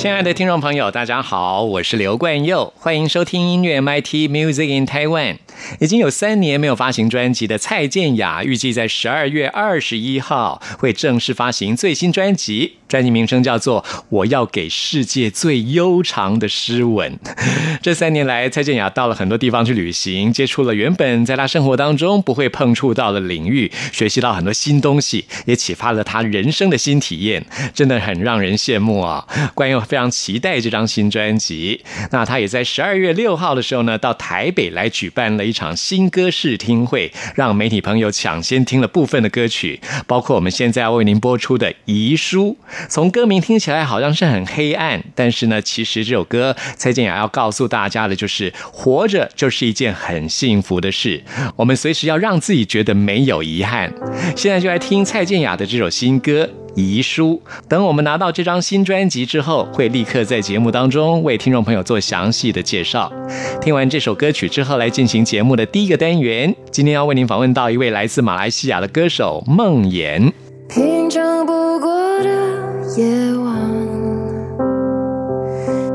[0.00, 5.36] 亲爱的听众朋友，大家好，我是刘冠佑，欢迎收听音乐 MIT Music in Taiwan。
[5.78, 12.76] 已经有三年没有发行专辑的蔡健雅，预计在十二月二十一号会正式发行最新专辑。
[12.88, 17.16] 专辑名称叫做《我要给世界最悠长的诗吻》。
[17.80, 29.24] 这三年来，蔡健雅到了很多地方去旅行，接触了原本在她生活当中不会碰触到的领域，学习到很多新东西，也启发了她人生的新体验，真的很让人羡慕啊！
[29.54, 31.82] 关佑非常期待这张新专辑。
[32.12, 42.56] 那他也在十二月六号的时候呢，到台北来举办了一场新歌试听会，让媒体朋友抢先听了部分的歌曲，包括我们现在要为您播出的《遗书》。
[42.88, 51.20] 从歌名听起来好像是很黑暗，但是呢，其实这首歌蔡健雅要告诉大家的就是，活着就是一件很幸福的事。
[51.56, 53.92] 我们随时要让自己觉得没有遗憾。
[54.36, 57.40] 现在就来听蔡健雅的这首新歌《遗书》。
[57.68, 63.12] 等我们拿到这张新专辑之后，会立刻在节目当中为听众朋友做详细的介绍。
[63.60, 66.54] 听完这首歌曲之后，来进行节目的第一个单元。
[66.70, 70.32] 今天要为您访问到一位来自马来西亚的歌手梦妍。
[70.68, 72.60] 平常不过的。
[72.98, 73.06] 夜
[73.36, 73.56] 晚，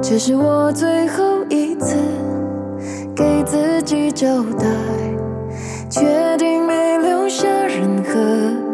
[0.01, 1.97] 这是我最后一次
[3.13, 4.65] 给自己交代，
[5.89, 8.64] 决定没留下任何，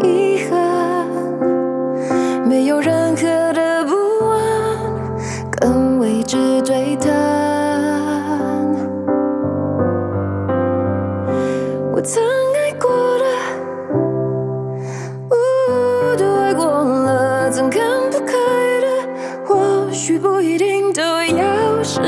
[2.51, 3.95] 没有任何的不
[4.27, 4.37] 安，
[5.51, 7.09] 更未知对谈。
[11.93, 13.25] 我曾爱过的，
[15.29, 15.35] 我
[16.17, 18.33] 都爱过了，总看不开
[18.81, 18.87] 的，
[19.45, 22.01] 或许不一定都要释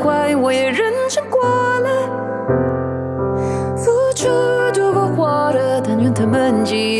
[0.00, 1.42] 怀，我也认真过
[1.80, 1.90] 了，
[3.76, 4.28] 付出
[4.72, 6.99] 足够获得，但愿他们记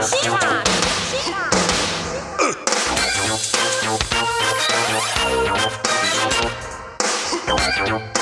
[0.00, 0.30] 大明星，
[7.46, 7.54] 大
[7.84, 8.17] 明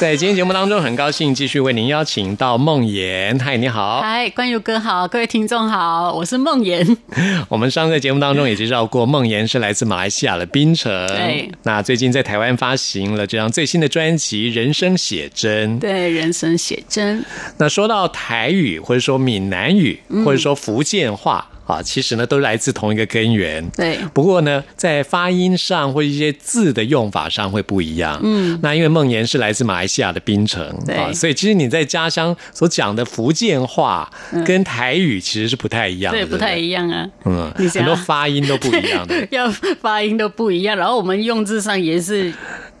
[0.00, 3.38] 在今天节目当中，很高兴继续为您邀请到梦妍。
[3.38, 4.00] 嗨，你好。
[4.00, 6.96] 嗨，关佑哥好，各位听众好，我是梦妍。
[7.50, 10.90] 我们上次在节目当中也介绍过，梦妍是来自马来西亚的槟城。
[11.08, 15.76] 对那最近在台湾发行了这张最新的专辑《人生写真》。
[15.78, 17.22] 对，人生写真，
[17.58, 23.66] 那说到台语，或者说闽南语，嗯或者说福建话啊，其实呢都来自同一个根源。
[23.70, 28.18] 对不过呢，在发音上或一些字的用法上会不一样。
[28.22, 34.10] 嗯，那因为梦妍是来自马来西亚的槟城对啊，所以其实你在家乡所讲的福建话
[34.44, 36.88] 跟台语其实是不太一样的，嗯对，不太一样。
[36.88, 37.08] 啊。
[37.24, 39.14] 嗯，很多发音都不一样的。
[39.30, 39.50] 要
[39.80, 42.32] 发音都不一样，然后我们用字上也是，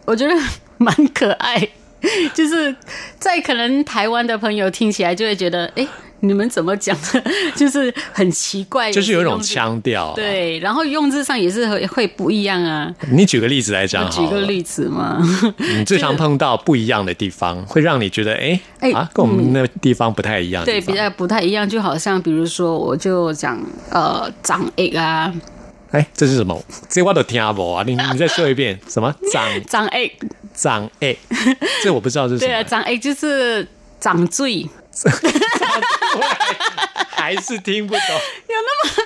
[0.04, 0.34] 我觉得
[0.78, 1.68] 蛮可爱。
[2.34, 2.74] 就是
[3.18, 5.86] 在可能台湾的朋友听起来就会觉得，哎、
[6.20, 7.22] 你们怎么讲的，
[7.54, 9.40] 就是很奇怪，就是有一种。
[9.40, 12.94] 腔调、，对，然后用字上也是会会不一样啊。
[13.10, 14.08] 你举个例子来讲。
[14.10, 15.20] 举个例子嘛，
[15.56, 21.68] 你最常碰到不一样的地方，会让你觉得哎、哎啊，跟我们那地方不太一样的对，比较不太一样。
[21.68, 23.58] 就好像比如说，我就讲
[23.90, 25.32] 呃长 A 啊，
[25.90, 26.62] 哎，这是什么？
[26.88, 27.82] 这我都听不啊！
[27.86, 30.12] 你你再说一遍，什么长长 A，
[30.60, 31.16] 长哎？
[31.82, 33.66] 这我不知道是什对啊，么，长 A 就是
[33.98, 34.68] 长醉，
[37.10, 38.02] 还是听不懂
[38.48, 39.04] 有那么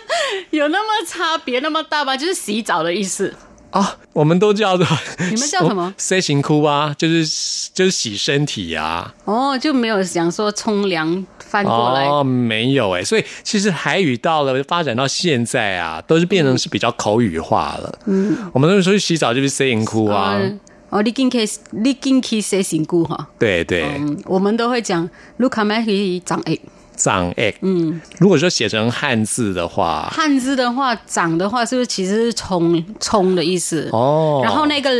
[0.50, 2.16] 有那么差别那么大吗？
[2.16, 3.34] 就是洗澡的意思。
[3.70, 3.96] 啊！
[4.12, 4.86] 我们都叫做
[5.18, 12.04] 你们叫什么？C 型哭啊，就是就是洗身体呀、哦，就没有想说冲凉翻过来。
[12.06, 17.98] 哦，没有哎，所以其实海语到了发展到现在啊，都是变成是比较口语化了。
[18.06, 20.60] 嗯，我们那时候去洗澡就是 C 型哭啊，嗯
[20.94, 23.28] 哦，你进去，你进去洗身躯哈。
[23.36, 26.60] 对对，嗯，我们都会讲 look at me 长 A。
[26.96, 33.88] 长哎，嗯，如果说写成汉字的话，汉字的话，长的话是不是其实是冲冲的意思？
[33.90, 34.90] 哦，然后那个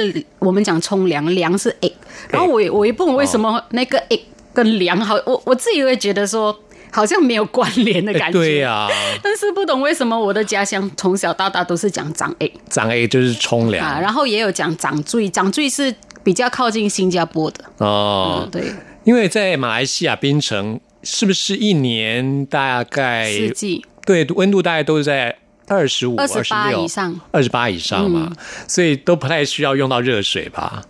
[0.41, 1.93] 我们讲冲凉，凉是 a，
[2.29, 4.20] 然后我也我也不懂为什么那个 a
[4.52, 6.52] 跟凉好，我我自己会觉得说
[6.94, 8.38] 好像没有关联的哎感觉。
[8.38, 8.88] 对呀、
[9.20, 13.85] 但是不懂为什么我的家乡从小到大都是讲长 A 长 A 就是冲凉。
[13.85, 15.93] 啊，然后也有讲长醉，长醉是
[16.23, 17.64] 比较靠近新加坡的。
[17.79, 18.43] 哦。
[18.44, 23.85] 嗯，，对，因为在马来西亚槟城，是不是一年大概四季。
[24.06, 25.37] 对温度大概都是在
[25.67, 28.31] 二十五、二十28六以上，二十八以上嘛，
[28.69, 30.82] 所以都不太需要用到热水吧，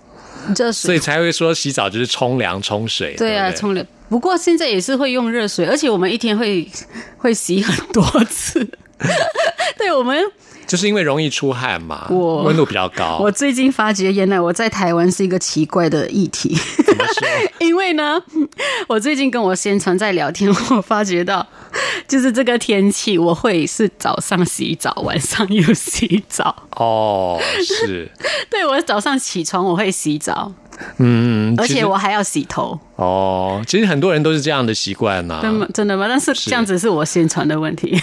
[0.72, 3.14] 所以才会说洗澡就是冲凉冲水。
[3.16, 3.86] 对啊，冲凉。
[4.08, 6.68] 不过现在也是会用热水，而且我们一天会
[7.16, 8.66] 会洗很多次。
[9.78, 10.22] 对，我们
[10.74, 13.18] 就是因为容易出汗嘛，我温度比较高。
[13.20, 16.52] 我最近发觉，原来我在台湾是一个奇怪的议题。
[16.84, 17.28] 怎么说？
[17.64, 18.20] 因为呢，
[18.88, 21.46] 我最近跟我先传在聊天，我发觉到，
[22.08, 26.64] 就是这个天气，我会是早上洗澡，晚上又洗澡。
[26.72, 28.10] 哦，是，
[28.50, 30.52] 对我早上起床我会洗澡，
[30.98, 32.76] 嗯，而且我还要洗头。
[32.96, 35.38] 哦，其实很多人都是这样的习惯呐。
[35.40, 35.68] 真吗？
[35.72, 36.06] 真的吗？
[36.08, 37.96] 但是这样子是我宣传的问题。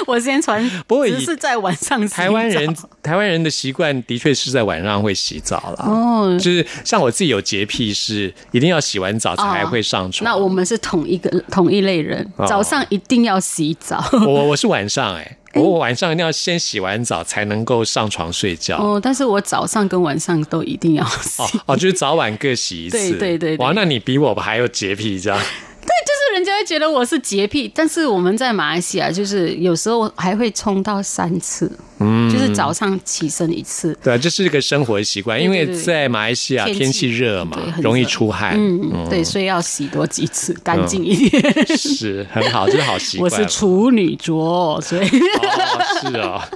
[0.06, 5.84] 我先传， 不过以只是在晚上洗澡台湾人台湾人的习惯的确是在晚上会洗澡啦。
[5.86, 10.24] 哦就是像我自己有洁癖，是一定要洗完澡才会上床。
[10.24, 14.02] 那我们是同一个同一类人，哦早上一定要洗澡。
[14.12, 18.76] 我我是晚上哎、我晚上一定要先洗完澡才能够上床睡觉。
[18.76, 21.42] 哦哦，但是我早上跟晚上都一定要洗。
[21.66, 22.96] 哦，就是早晚各洗一次。
[22.98, 25.40] 对对对对哇，那你比我还有洁癖这样。
[25.80, 38.54] 就是人家会觉得我是洁癖，但是我们在马来西亚，就是有时候还会冲到三次，嗯，就是早上起身一次，对啊，这是一个生活习惯，因为对对对在马来西亚天气热嘛容易出汗。
[38.56, 41.76] 嗯，对，所以要洗多几次，干净一点。
[41.76, 43.36] 是很好，这是好习惯我。
[43.36, 46.40] 是处女座，所以哦，是哦。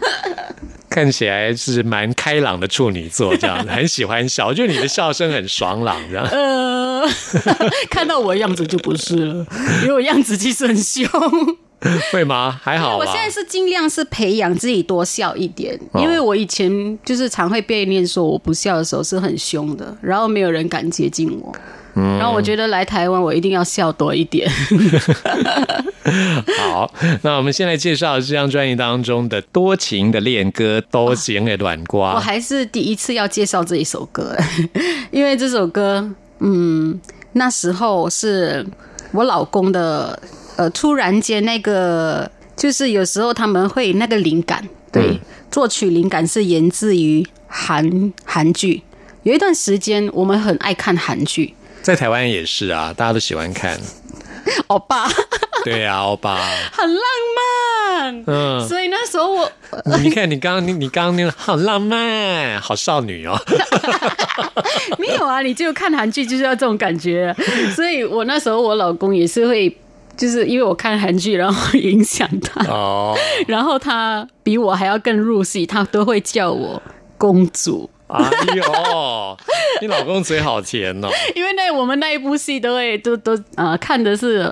[0.90, 6.24] 看起来是蛮开朗的处女座，这样子很喜欢笑，就是你的笑声很爽朗，这样。
[7.04, 9.46] 呃， 看到我的样子就不是了，
[9.82, 11.06] 因为我样子其实很凶。
[12.10, 12.58] 会吗？
[12.62, 12.96] 还好。
[12.96, 21.54] 我现在是尽量是培养自己多笑一点，哦因为我以前就是常会被念说我不笑的时候是很凶的，然后没有人敢接近我。
[21.94, 24.50] 然后我觉得来台湾我一定要笑多一点。
[26.58, 26.92] 好，
[27.22, 32.20] 那我们先来介绍这张专辑当中的多情的恋歌《多情的软瓜我》。
[32.20, 34.36] 还是第一次要介绍这一首歌，
[35.12, 36.10] 因为这首歌，
[36.46, 37.00] 嗯，
[37.32, 38.64] 那时候是
[39.12, 40.18] 我老公的，
[40.56, 45.20] 呃，突然间那个，就是有时候他们会那个灵感，对，嗯
[45.50, 48.82] 作曲灵感是源自于韩韩剧。
[49.22, 53.80] 有一段时间我们很爱看韩剧，在台湾也是啊，大家都喜欢看。
[54.68, 55.08] 欧巴
[55.64, 56.36] 对啊，欧巴，
[56.76, 57.02] 很浪
[57.36, 57.42] 漫，
[58.26, 59.50] 嗯，所以那时候我
[60.02, 63.38] 你看你刚刚你你刚刚那个好浪漫，好少女哦。
[64.98, 67.34] 没有啊，你就看韩剧就是要这种感觉，
[67.74, 69.74] 所以我那时候我老公也是会，
[70.16, 76.80] 就是因为我看韩剧，然后影响他，哦，然后他比我还要更入戏，他都会叫我
[77.18, 79.38] 公主，哎呦，
[79.80, 81.08] 你老公嘴好甜哦。
[81.34, 84.50] 因为那我们那一部戏都会都都呃看的是，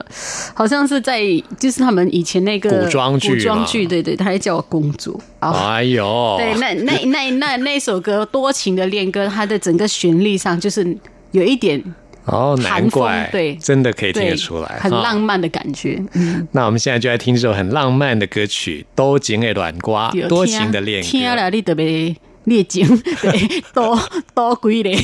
[0.55, 1.23] 好像是在
[1.59, 5.75] 就是他们以前那个古装剧古装剧，对对，他还叫我公主啊。
[5.75, 10.97] 哎呦，对，那那那那那首歌《多情的恋歌》，它的整个旋律上就是
[11.31, 11.83] 有一点
[12.25, 16.01] 哦，难怪，对真的可以听得出来，很浪漫的感觉。
[16.15, 21.09] 嗯，那我们现在就来听这首很浪漫的歌曲《都情的软瓜》，多情的恋歌。
[21.09, 22.15] 听了你特别
[22.45, 22.87] 烈情，
[23.75, 23.99] 多
[24.35, 24.97] 多贵嘞。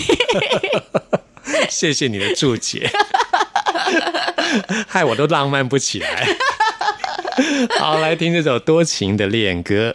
[1.70, 2.90] 谢谢你的注解，
[4.86, 6.26] 害我都浪漫不起来。
[7.78, 9.94] 好，来听这首多情的恋歌。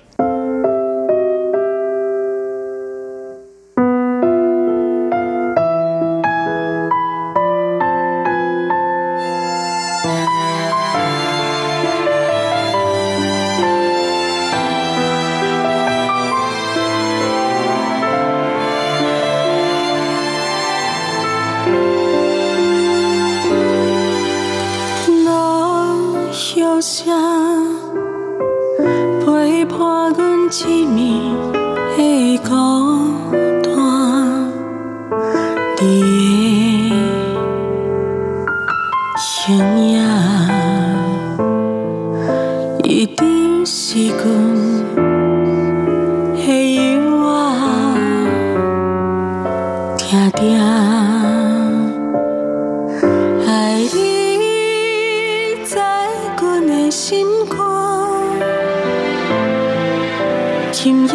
[60.83, 61.13] 今夜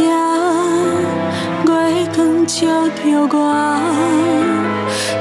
[1.67, 2.57] 月光照
[2.89, 3.37] 着我，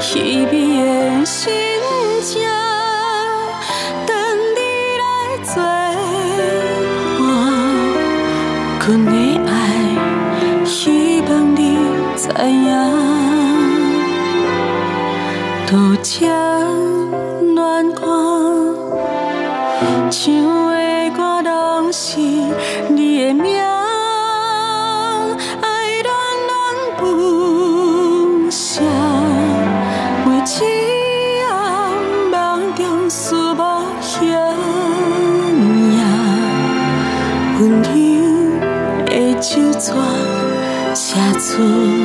[0.00, 0.52] 稀微
[0.86, 1.52] 的心
[2.22, 2.40] 情，
[4.06, 4.16] 等
[4.56, 4.58] 你
[5.02, 5.04] 来
[5.44, 5.52] 作
[7.18, 7.20] 伴。
[8.86, 9.12] 阮的
[9.50, 9.52] 爱，
[10.64, 11.58] 希望你
[12.16, 12.66] 知影。
[15.66, 16.26] 多情
[41.58, 41.97] 写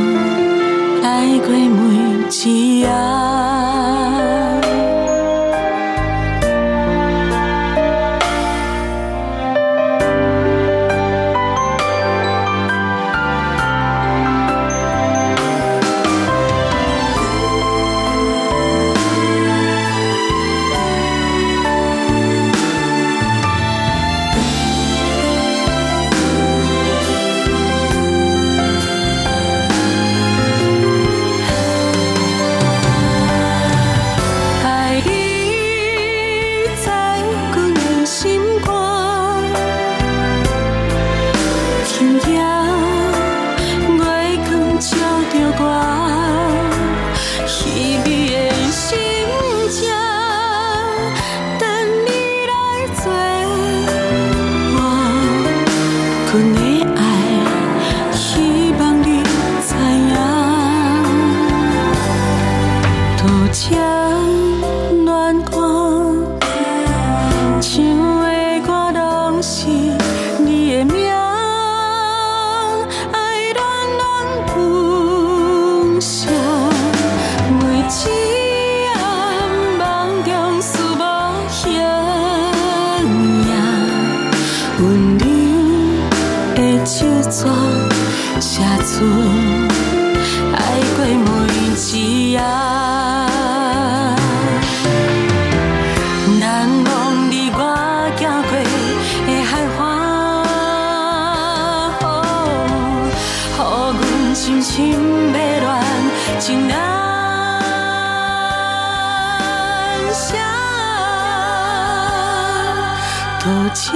[113.84, 113.92] 情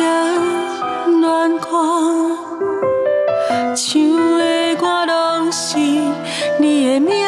[1.21, 1.69] 乱看，
[3.73, 5.77] 唱的歌拢是
[6.59, 7.25] 你的名，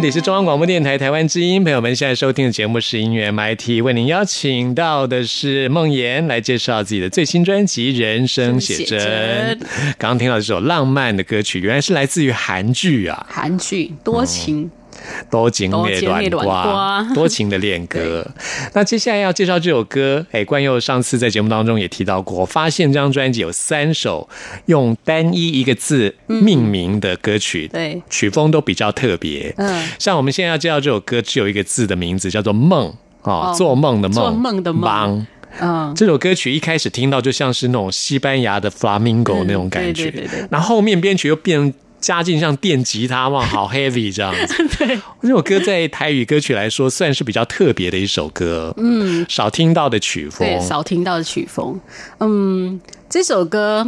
[0.00, 9.58] 这里是中央广播电台台湾之音，朋友们现在收听的节目是音乐 MIT，为您邀请到的是梦妍来介绍自己的最新专辑《人生写真》写真。
[9.98, 14.70] 刚刚听到这首浪漫的歌曲，原来是来自于韩剧啊，韩剧多情，
[15.30, 18.26] 多情多的软情的软瓜，多情的恋歌。
[18.72, 24.28] 那接下来要介绍这首歌，哎，冠佑上次在节目当中也提到过，发现这张专辑有三首
[24.66, 28.02] 用单一一个字命名的歌曲，对。
[28.08, 29.54] 曲风都比较特别。
[29.56, 29.86] 嗯。
[29.98, 32.92] 像我们现在要介绍这首歌，只有一个字的名字叫做梦。
[33.22, 33.54] 哦，哦。
[33.56, 35.26] 做梦的梦，做梦的梦。
[35.58, 44.54] 嗯，这首歌曲一开始听到就像是那种西班牙的 flamingo 嗯那种感觉，对对对对然后后面编曲又变加进像电吉他哇， 好 heavy 这样子。
[44.78, 51.78] 对，这首歌在台语歌曲来说算是比较特别的一首歌，嗯，少听到的曲风，对，少听到的曲风。
[52.18, 53.86] 嗯，这首歌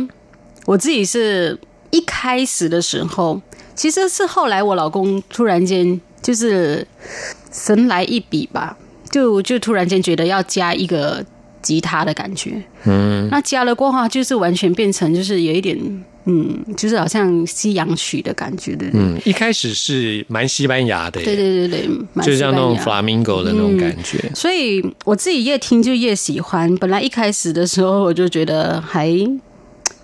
[0.66, 1.59] 我自己是
[1.90, 3.40] 一开始的时候，
[3.75, 6.87] 其实是后来我老公突然间就是
[7.51, 8.77] 神来一笔吧，
[9.11, 11.25] 就就突然间觉得要加一个
[11.62, 12.62] 吉他的感觉。
[12.85, 16.05] 嗯，那加了过后，就是完全变成就是有一点。
[16.25, 19.01] 嗯，就是好像西洋曲的感觉，对不对？
[19.03, 24.31] 嗯，一开始是蛮西班牙的，对对对对，蛮就像那种 flamingo 的那种感觉。
[24.33, 26.72] 所以我自己越听就越喜欢。
[26.77, 29.11] 本来一开始的时候我就觉得还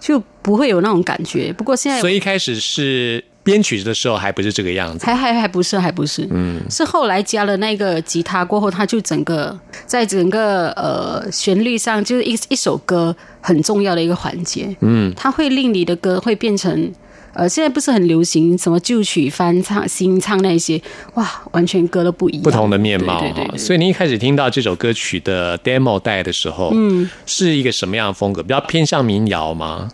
[0.00, 16.92] 就不会有那种感觉，不过现在所以一开始是编曲的时候还不是这个样子，还还还不是还不是，嗯，是后来加了那个吉他过后，它就整个在整个呃旋律上就是一一首歌很重要的一个环节，嗯，它会令你的歌会变成。
[17.34, 20.80] 呃，现在不是很流行什么旧曲翻唱、新唱那些，
[21.14, 23.20] 哇，完全歌都不一样，不同的面貌哈。
[23.20, 23.58] 对对对对。
[23.58, 28.42] 所以你一开始听到这首歌曲的 demo 带的时候，嗯，是一个什么样的风格？
[28.42, 29.88] 比较偏向民谣吗？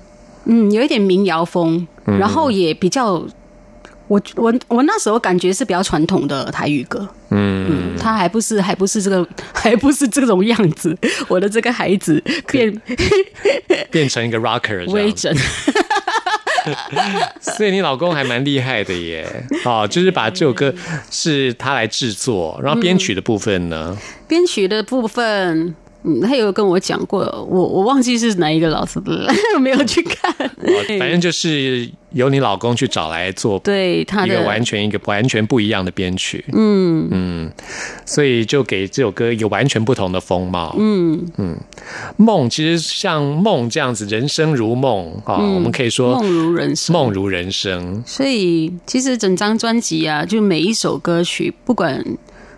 [0.46, 3.22] 嗯，有一点民谣风，然后也比较，
[4.06, 10.96] 我我我那时候感觉是比较传统的台语歌，嗯，他还不是还不是这个 还不是这种样子，
[11.28, 12.82] 我的这个孩子变
[13.90, 15.34] 变成一个 rocker 微整，
[17.40, 19.26] 所以你老公还蛮厉害的耶。
[19.64, 20.72] 哦，就是把这首歌
[21.10, 23.96] 是他来制作，然后编曲的部分呢，
[24.28, 25.74] 编曲的部分。
[26.04, 29.26] 嗯，他有跟我讲过，我我忘记是哪一个老师的，
[29.60, 30.30] 没有去看。
[30.32, 30.50] 哦
[30.98, 33.58] 反正就是由你老公去找来做。
[33.60, 37.50] 对他的一个完全一个完全不一样的编曲，嗯嗯，
[38.04, 41.56] 所以就给这首歌一个完全不同的风貌，嗯嗯。
[42.16, 52.04] 梦其实像梦这样子，人生如梦啊、我们可以说梦如人生，梦如人生，所以其实整张专辑啊，就每一首歌曲，不管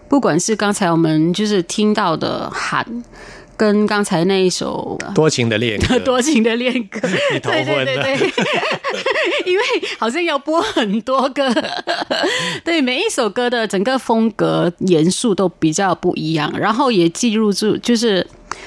[0.08, 2.86] 不管是刚才我们就是听到的喊，
[3.56, 4.98] 跟刚才那一首。
[5.14, 7.00] 多情的恋歌， 多情的恋歌，
[7.32, 8.32] 你头对对对对，
[9.46, 9.64] 因为
[9.98, 11.52] 好像要播很多个，
[12.64, 18.26] 对每一首歌的整个风格元素都比较不一样，然后也记录住，就是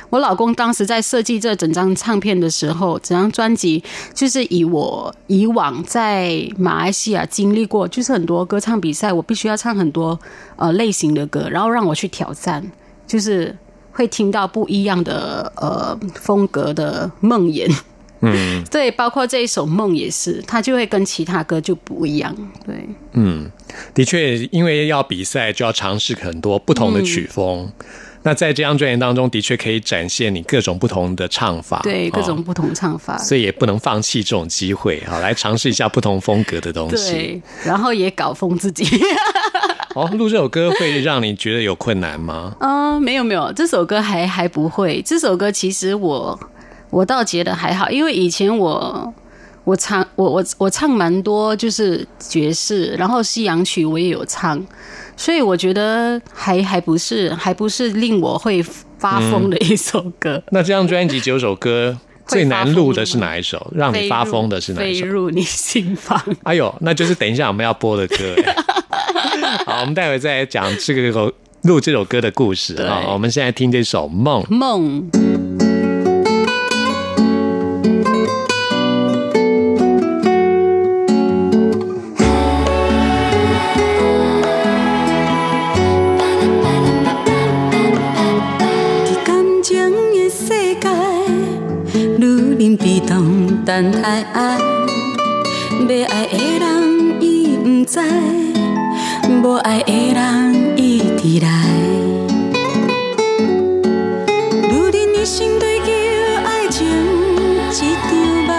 [0.10, 10.20] 我老公当时在设计这整张唱片的时候，整张专辑就是以我以往在马来西亚经历过，就是很多歌唱比赛，我必须要唱很多
[10.56, 12.72] 呃类型的歌，然后让我去挑战，
[13.06, 13.56] 就是
[14.00, 17.70] 会听到不一样的呃风格的梦魇。
[18.22, 22.34] 嗯 对，包括这一首《梦》也是，它就会跟其他歌就不一样。
[22.66, 23.52] 对，嗯，
[23.94, 27.70] 的确，因为要比赛，就要尝试很多不同的曲风。
[28.24, 33.18] 那在这张专辑当中，的确可以展现你各种不同的唱法，对，各哦种不同唱法。
[33.18, 37.14] 所以也不能放弃这种机会啊，来尝试一下不同风格的东西。
[37.14, 38.86] 对，然后也搞疯自己。
[39.96, 42.56] 哦，录这首歌会让你觉得有困难吗？
[42.60, 45.02] 嗯，没有没有，这首歌还还不会。
[45.02, 46.40] 这首歌其实我
[46.90, 49.14] 我倒觉得还好，因为以前我
[49.64, 54.64] 我唱我我我唱蛮多，就是爵士，然后西洋曲我也有唱，
[55.20, 58.64] 所以我觉得还还不是还不是令我会
[58.98, 60.42] 发疯的一首歌。
[60.52, 63.70] 那这张专辑九首歌 最难录的是哪一首？
[63.76, 65.02] 让你发疯的是哪一首？
[65.02, 66.18] 飞入你心房。
[66.44, 68.56] 哎呦，那就是等一下我们要播的歌哎。
[69.68, 73.04] 好，我们待会再来讲这个录这首歌的故事啊。
[73.10, 74.42] 我们现在听这首《梦》。
[74.50, 75.49] 梦。
[93.70, 98.00] 等待爱，要爱的人伊不知，
[99.44, 101.48] 无爱的人伊伫来。
[104.72, 105.92] 愈忍的心追求
[106.44, 106.88] 爱情
[107.70, 108.12] 一场
[108.48, 108.50] 梦，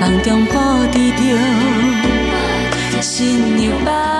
[0.00, 0.54] 梦中抱
[0.92, 4.17] 持着心入梦。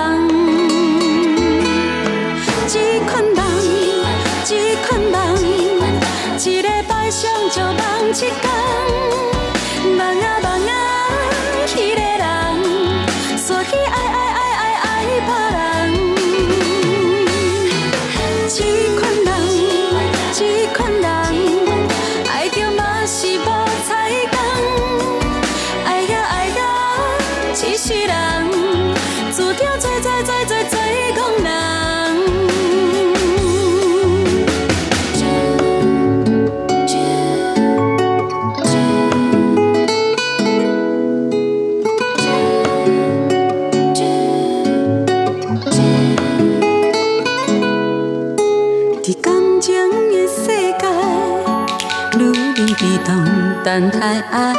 [54.09, 54.55] 爱爱，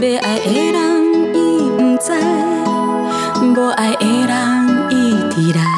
[0.00, 2.10] 要爱的人伊不知，
[3.54, 5.73] 无爱的人伊伫来。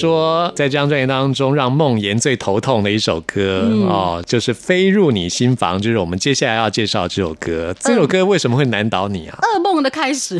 [0.00, 7.74] 说，在这张专辑当中，让梦妍最头痛的一首歌、哦，就是《飞入你心房》，就是我们接下来要介绍这首歌。
[7.80, 9.38] 这首歌为什么会难倒你啊？
[9.42, 10.38] 噩梦的开始，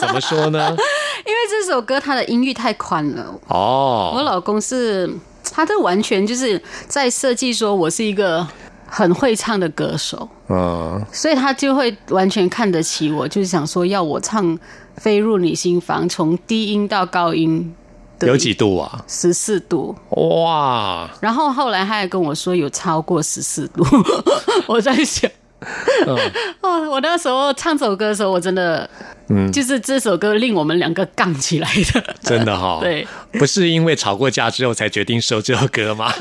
[0.00, 0.70] 怎么说呢？
[1.26, 3.22] 因为这首歌它的音域太宽了。
[3.48, 5.10] 哦我哦，老公是，
[5.52, 8.46] 他这完全就是在设计说我是一个
[8.86, 14.44] 很会唱的歌手，嗯，所以他就会完全看得起我，就是想说要我唱
[14.96, 17.81] 《飞入你心房》，从低音到高音的
[18.26, 19.04] 有几度啊？
[19.08, 19.94] 十四度。
[20.10, 23.84] 哇，然后后来他还跟我说有超过十四度，
[24.66, 25.30] 我在想。
[26.60, 28.88] 哦，我那时候唱这首歌的时候，我真的，
[29.28, 36.12] 嗯，就是这首歌令我们两个杠起来的，真的哈、 对，不是因为吵过架之后才决定收这首歌吗？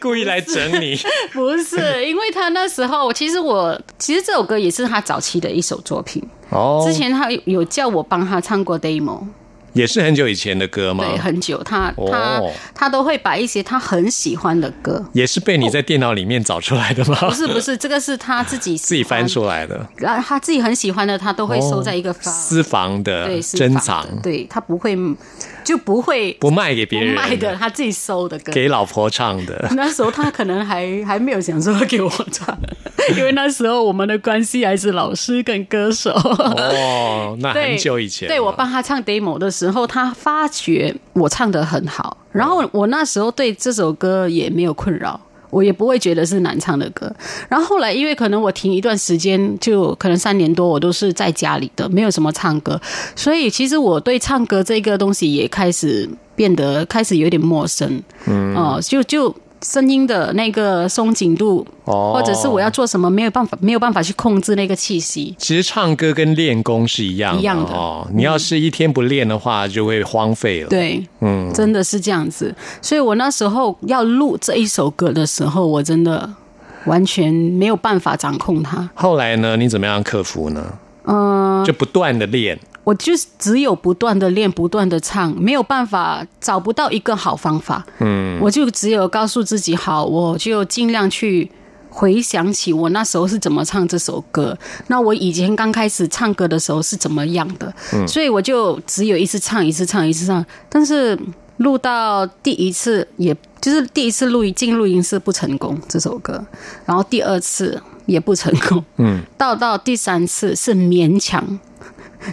[0.00, 0.98] 故意来整你。
[1.32, 6.20] 不是，因为他那时候，其实我其实这首歌也是他早期的一首作品。
[6.50, 9.22] 哦，之前他有有叫我帮他唱过 demo，
[9.78, 11.04] 也是很久以前的歌吗？
[11.04, 17.16] 对，很久，他他哦他都会把一些他很喜欢的歌，也是被你在电脑里面找出来的吗？
[17.20, 24.96] 不是不是，这个是他自己自己翻，出来的，然后他自己很喜欢的，他都会收在一个私房的珍藏，对他不会
[25.68, 28.50] 就不会不卖给别人，卖的，他自己收的歌。
[28.50, 29.68] 给老婆唱的。
[29.72, 32.58] 那时候他可能还还没有想说给我唱，
[33.14, 36.10] 因为那时候我们的关系还是老师跟歌手。
[36.12, 45.20] 哦，那，很久以前了，对我帮他唱 demo 的时候，他发觉我唱的很好，然后我那时候对这首歌也没有困扰。
[45.50, 47.10] 我也不会觉得是难唱的歌，
[47.48, 52.80] 然后后来因为可能我停一段时间，就可能三年多，我都是在家里的，没有什么唱歌，
[53.16, 68.06] 所以其实我对唱歌这个东西也开始变得开始有点陌生，嗯，哦、就就声音的那个松紧度，哦或者是我要做什么，没有办法没有办法去控制那个气息，其实唱歌跟练功是一样的，一样的哦。
[68.12, 72.54] 你要是一天不练的话，就会荒废了。，对，嗯，真的是这样子。
[72.80, 76.28] 所以我那时候要录这一首歌的时候，我真的
[76.86, 78.88] 完全没有办法掌控它。
[78.94, 80.64] 后来呢，你怎么样克服呢？
[81.10, 87.84] 嗯、就不断的练，我就是只有不断的练，不断的唱，没有办法找不到一个好方法。
[87.98, 91.50] 嗯，我就只有告诉自己，好，我就尽量去。
[91.90, 97.74] 回想起我那时候是怎么唱这首歌，那我以前刚开始唱歌的时候是怎么样的，
[98.06, 100.44] 所以我就只有一次唱，一次唱，一次唱。
[100.68, 101.18] 但是
[101.56, 106.44] 录到第一次，也就是第一次录音进录音室不成功这首歌，
[106.86, 111.58] 然后第二次也不成功，嗯，到到第三次是勉强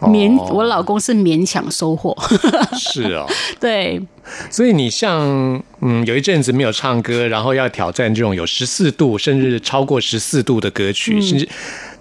[0.02, 2.16] 勉，哦我老公是勉强收获，
[2.78, 3.26] 是哦。
[3.60, 4.02] 对，
[4.50, 5.20] 所以你像
[5.82, 11.48] 嗯，有一阵子没有唱歌，然后要挑战这种有十四度甚至超过十四度的歌嗯曲，甚至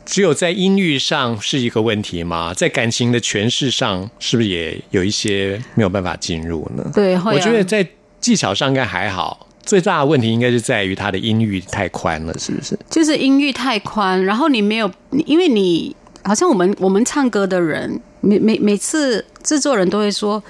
[0.05, 2.53] 只有在音域上是一个问题吗？
[2.55, 6.85] 在感情的诠释上，是不是也有一些没有办法进入呢？
[6.94, 7.87] 对啊我觉得在
[8.20, 12.79] 技巧上应该还好，最大的问题应该是在于它的音域太宽了，是不是？
[12.90, 14.90] 就是音域太宽，然后你没有，
[15.27, 20.42] 因为你好像我们我们唱歌的人，每每每次制作人都会说，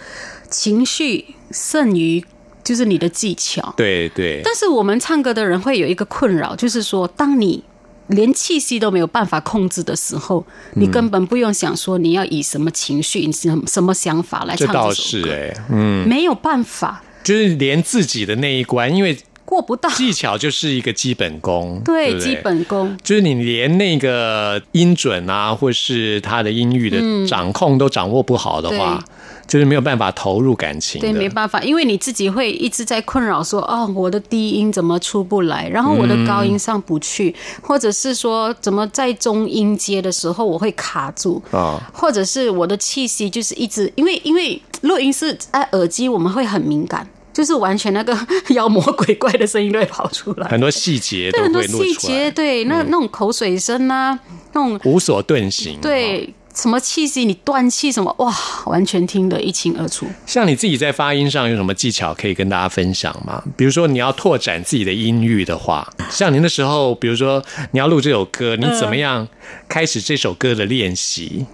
[0.49, 2.25] 情绪胜于
[2.63, 3.75] 就是你的技巧。
[3.77, 7.63] 对对，但是我们唱歌的人会有一个困扰，就是说，当你
[8.07, 17.03] 连气息都没有办法控制的时候，你根本不用想说你要以什么情绪、什么什么想法来唱这首歌，是哎、嗯，没有办法。
[17.25, 19.17] 就是连自己的那一关，因为
[19.55, 19.89] 过不到。
[19.91, 22.97] 技巧就是一个基本功，对，基本功。
[23.05, 29.01] 就是你连那个音准啊，或是他的音域的掌控都掌握不好的话，
[29.47, 31.07] 就是没有办法投入感情的。
[31.07, 47.07] 对，没办法，因为你自己会一直在困扰说，哦，我的低音怎么出不来，然后我的高音上不去，或者是说怎么在中音阶的时候我会卡住，啊或者是我的气息就是一直，因为因为录音是在耳机，我们会很敏感。
[47.35, 48.17] 就是完全那个
[48.55, 54.19] 妖魔鬼怪的声音都会跑出来，很多细节都对很多细节，对那那种口水声啊，
[54.53, 55.75] 那种无所遁形。
[55.75, 58.33] 哦，对什么气息，你断气什么，哇，
[58.67, 60.07] 完全听得一清二楚。
[60.25, 63.43] 像你自己在发音上有什么技巧可以跟大家分享吗？
[63.57, 69.27] 比如说你要拓展自己的音域的话，像您的时候，比如说你要录这首歌，你怎么样
[69.69, 71.45] 开始这首歌的练习？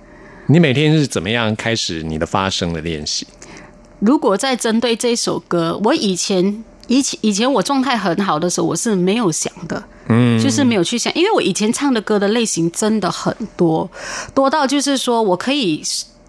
[0.49, 3.27] 你每天是怎么样开始你的发声的练习？
[4.01, 13.89] 如果在针对这首歌，我以前以前以前我状态很好的时候，我是没有想的，嗯，就是没有去想，因为我以前唱的歌的类型真的很多，
[14.35, 15.83] 多到就是说我可以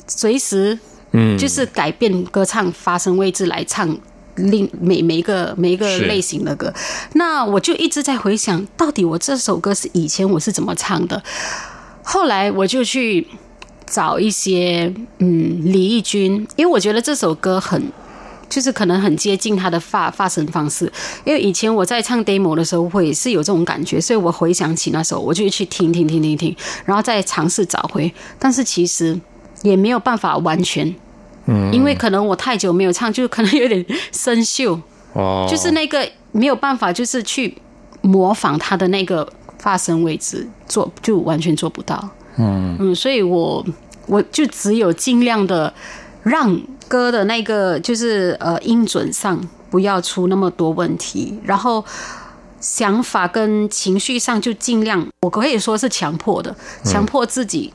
[0.07, 0.77] 随时，
[1.11, 3.97] 嗯，就是改变歌唱发声位置来唱。
[4.35, 6.73] 另每每一个每一个类型的歌，
[7.15, 11.21] 那我就一直在回想，到底我这首歌是以前我是怎么唱的。
[12.01, 13.27] 后来我就去
[13.91, 17.91] 找一些嗯李翊君，因为我觉得这首歌很。
[18.51, 20.83] 就是可能很接近他的发发声方式，
[21.23, 29.17] 因为以前我在唱 demo 的时候，会是有这种感觉，所以我回想起那时候，我就去听听听听听，然后再尝试找回，但是其实
[29.61, 30.93] 也没有办法完全，
[31.45, 34.77] 嗯，因为可能我太久没有唱，就可能有点生锈，
[35.13, 37.57] 哦，就是那个没有办法，就是去
[38.01, 39.25] 模仿他的那个
[39.59, 42.09] 发声位置，做就完全做不到。
[42.37, 43.65] 嗯嗯，所以我
[44.07, 45.73] 我就只有尽量的
[46.23, 49.39] 让歌的那个就是呃音准上
[49.69, 51.83] 不要出那么多问题，然后。
[52.63, 57.73] 想法跟情绪上就尽量，我可以说是强迫的，强迫自己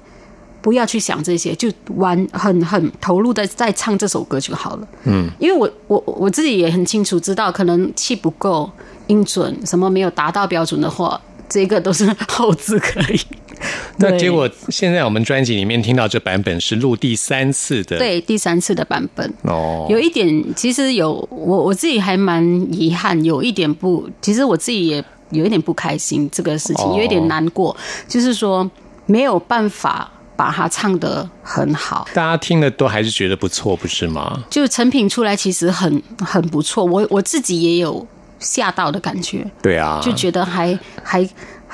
[0.63, 4.87] 不要去想这些，就玩很很投入的在唱这首歌就好了。
[5.03, 8.71] 嗯，因为我我我自己也很清楚知道，可能气不够、
[9.09, 13.21] 音准什么没有达到标准的话，这个都是 后置可以。
[13.99, 19.33] 对那结果现在我们专辑里面听到这版本是录第三次的，对第三次的版本。
[19.43, 27.75] 哦，有一点，其实有我我自己还蛮遗憾，有一点不，其实我自己也有一点不开心这个事情，哦有一点难过，
[28.07, 28.71] 就是说
[29.07, 32.07] 没有办法把它唱得很好。
[32.13, 34.45] 大家听了都还是觉得不错，不是吗？
[34.51, 38.07] 就成品出来其实很很不错，我我自己也有
[38.39, 41.27] 吓到的感觉，对啊，就觉得还还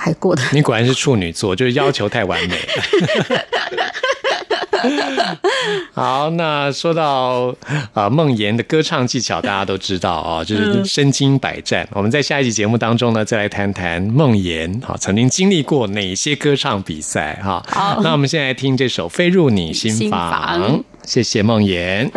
[0.03, 3.39] 还过得你果然是处女座，就是要求太完美了。
[5.95, 7.55] 好，那说到
[7.93, 11.89] 啊梦妍的歌唱技巧，大家都知道啊，就是身经百战。
[11.93, 17.65] 我们在下一集节目当中呢，再来谈谈梦妍啊曾经经历过哪些歌唱比赛哈。
[17.69, 22.11] 好那我们现在来听这首《飞入你心房》，谢谢梦妍。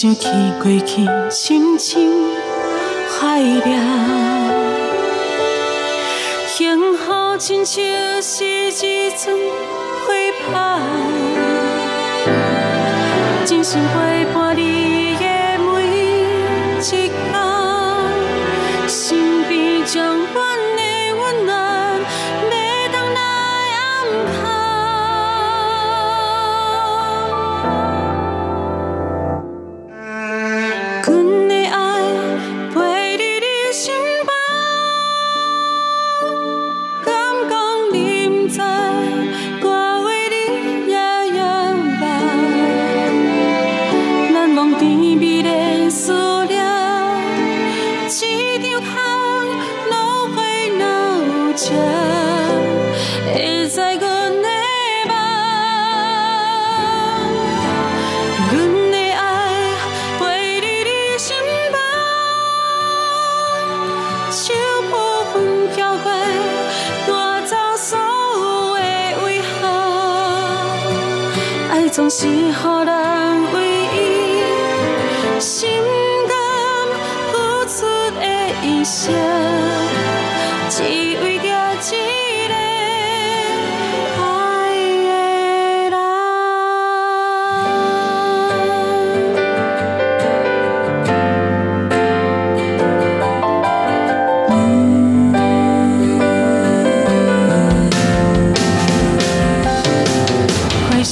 [0.00, 0.30] 想起
[0.62, 2.10] 过去，心情
[3.06, 3.84] 海量，
[6.46, 7.84] 幸福亲像
[8.22, 9.36] 是一阵
[10.06, 10.14] 花
[10.50, 12.32] 香，
[13.44, 15.84] 真心陪伴你的每
[16.80, 17.10] 一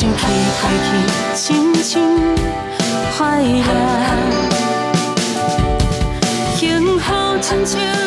[0.00, 0.22] 想起
[0.61, 0.88] 过去，
[1.34, 2.00] 心情
[3.16, 3.70] 快乐，
[6.54, 7.04] 幸福
[7.42, 7.97] 亲像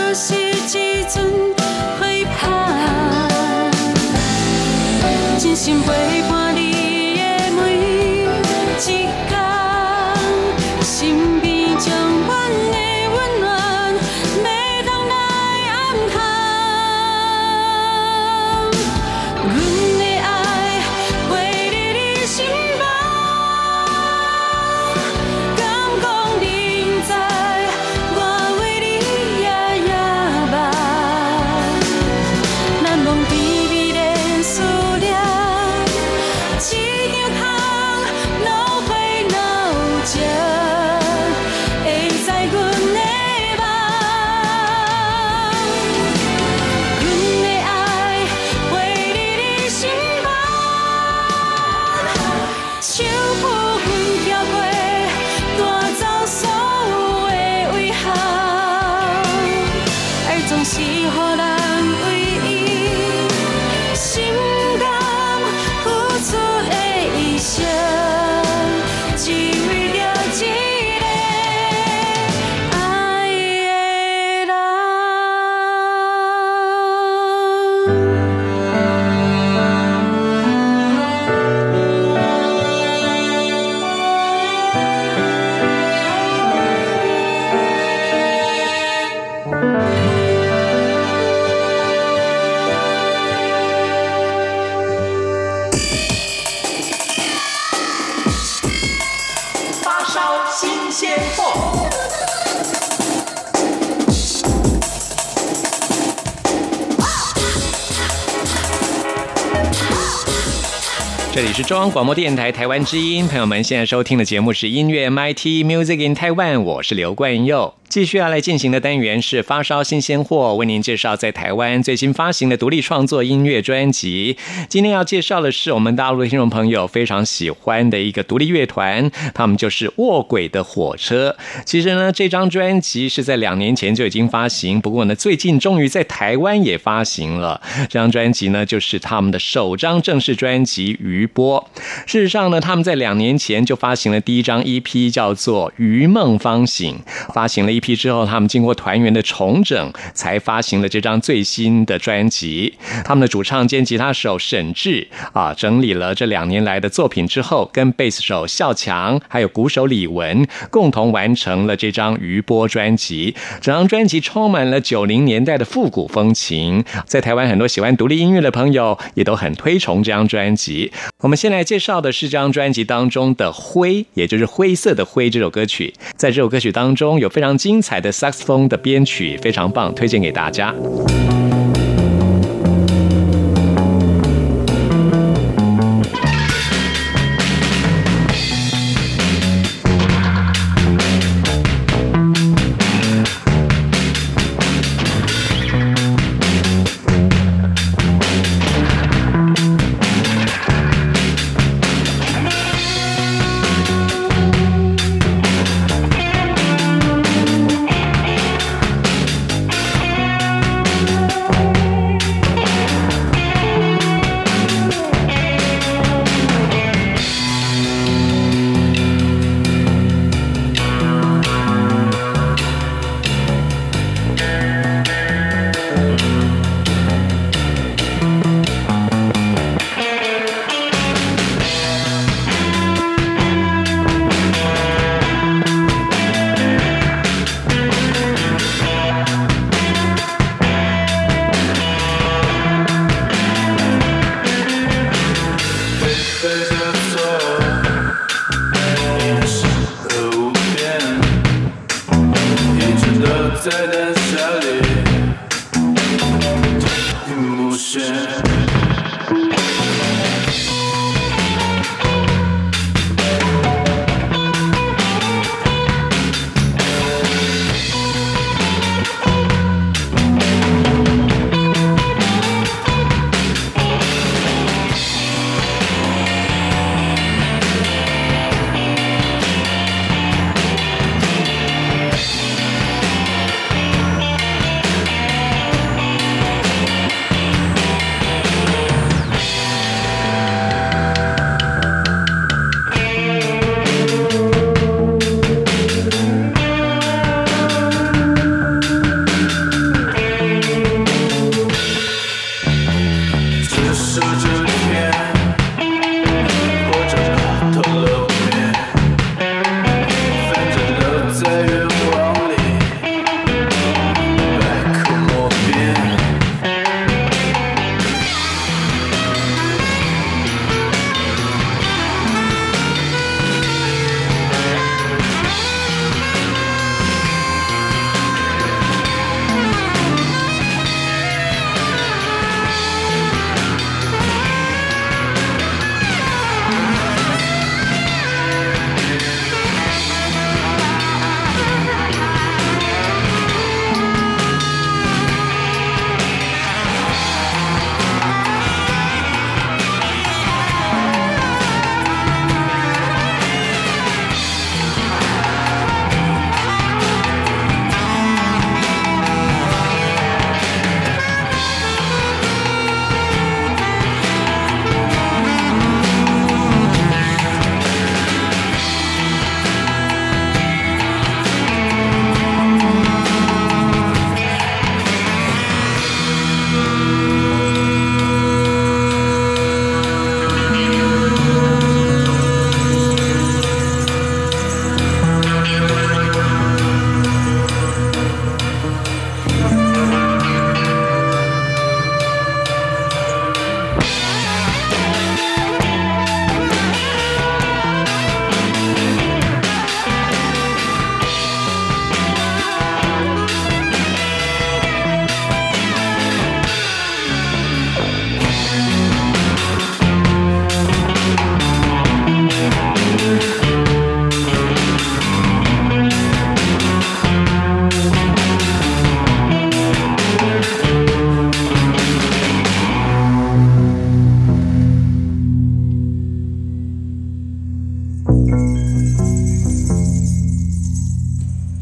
[111.51, 117.73] 里是中央广播电台台湾之音，朋友们现在收听的节目是音乐 MIT Music in Taiwan，我是刘冠佑。
[117.91, 124.37] 继续要来进行的单元是发烧新鲜货，为您介绍在台湾最新发行的独立创作音乐专辑。
[124.69, 131.35] 今天要介绍的是我们大陆的听众朋友非常喜欢的一个独立乐团，他们就是卧轨的火车。
[131.65, 137.61] 其实呢，这张专辑是在两年前就已经发行，不过呢，最近终于在台湾也发行了。
[137.89, 141.69] 这张专辑呢，就是他们的首张正式专辑《余波》。
[142.09, 146.95] 事实上呢，他们在两年前就发行了第一张 EP，叫做《余梦方醒》，
[147.33, 147.80] 发行了一。
[147.81, 152.73] 批之后，他们经过团员的重整，才发行了这张最新的专辑。
[153.03, 163.35] 他们的主唱兼吉他手沈志啊，整理了这两年来的作品之后，跟贝斯手孝强还有鼓手李文共同完成了这张余波专辑。
[163.59, 170.91] 整张专辑充满了九零年代的复古风情，在台湾很多喜欢独立音乐的朋友也都很推崇这张专辑。
[171.19, 175.93] 我们先来介绍的是这张专辑当中的《灰》，也就是灰色的灰这首歌曲。
[176.15, 180.75] 在这首歌曲当中，有非常精精彩的萨克斯风的编曲，非常棒，推荐给大家。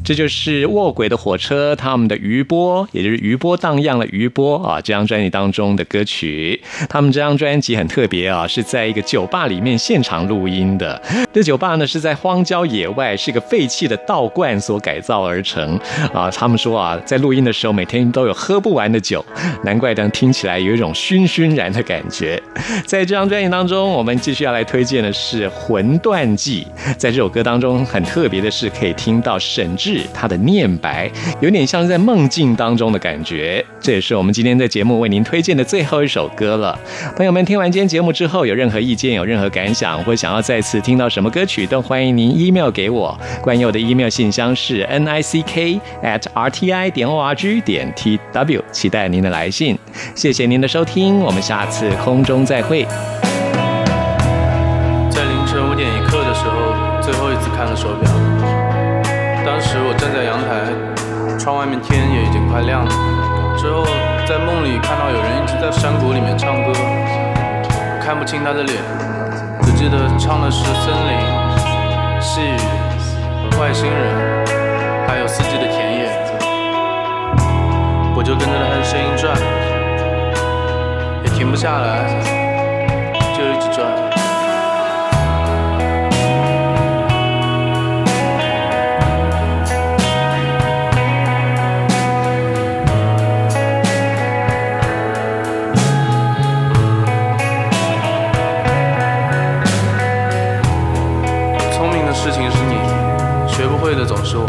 [0.10, 6.60] 这就是卧轨的火车，他们的余波，也就是余波荡漾的余波啊，这张专辑当中的歌曲。
[6.90, 11.00] 他们这张专辑很特别啊，是在一个酒吧里面现场录音的。
[11.32, 15.80] 这酒吧呢是在荒郊野外，是一个废弃的道观所改造而成
[16.12, 16.28] 啊。
[16.32, 19.24] 他们说啊，在录音的时候每天都有喝不完的酒，
[19.64, 22.42] 难怪当听起来有一种醺醺然的感觉。
[22.84, 26.66] 在这张专辑当中，我们继续要来推荐的是《魂断记》。
[26.98, 33.64] 在这首歌当中，很特别的是可以听到沈志他的念白，有点像是在梦境当中的感觉。
[33.80, 36.78] 这也是我们今天在节目为您推荐的最后一首歌了。
[37.16, 43.18] 朋友们，听完今天节目之后，有任何意见、有任何感想，或想要再次听到什么歌曲，都欢迎您 email 给我。
[43.42, 47.92] 关于我的 email 信箱是 n i c k at r t i 点 o r g 点
[47.96, 49.78] t w，期待您的来信。
[50.14, 52.84] 谢谢您的收听，我们下次空中再会。
[55.10, 58.19] 在凌晨五点一刻的时候，最后一次看了手表。
[61.50, 62.92] 窗外面天也已经快亮了。
[63.58, 63.84] 之后
[64.28, 68.78] 在梦里看到有人一直在山谷里面唱歌，我看不清他的脸，
[69.64, 71.18] 只记得唱的是森林、
[72.22, 72.54] 细雨、
[73.60, 74.46] 外星人，
[75.08, 76.06] 还有四季的田野。
[78.16, 79.36] 我就跟着他的声音转，
[81.24, 82.39] 也停不下来，
[103.90, 104.46] 会的总是我。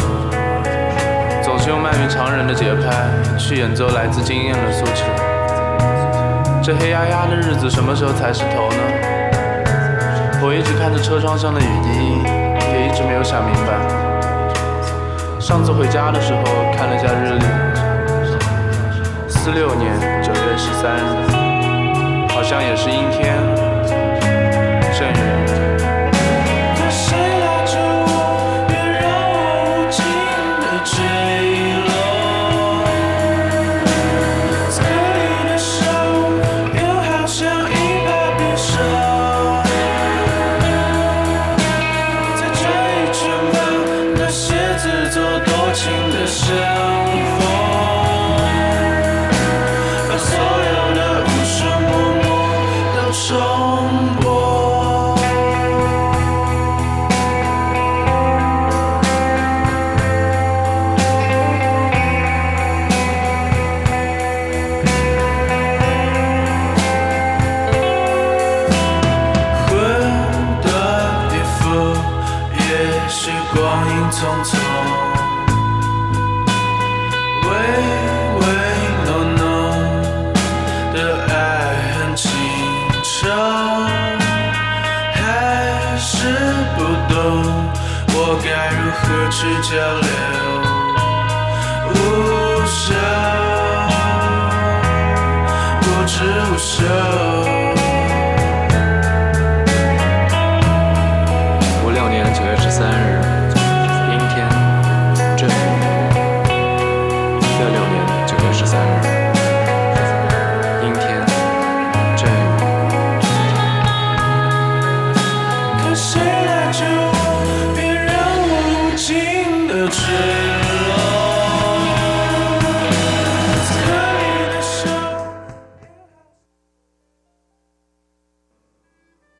[1.43, 5.07] 总是用慢于常人的节拍去演奏来自经验的诉求。
[6.63, 8.77] 这黑压压的日子什么时候才是头呢？
[10.43, 11.89] 我一直看着车窗上的雨滴，
[12.75, 13.81] 也一直没有想明白。
[15.41, 16.45] 上次回家的时候
[16.77, 17.45] 看了下日历，
[19.27, 19.91] 四六年
[20.23, 23.39] 九月十三日，好像也是阴天，
[24.93, 25.30] 阵雨。
[45.91, 46.70] 多情的